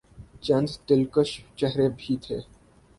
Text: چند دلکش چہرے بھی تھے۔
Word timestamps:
چند 0.41 0.69
دلکش 0.89 1.29
چہرے 1.57 1.87
بھی 1.97 2.13
تھے۔ 2.23 2.37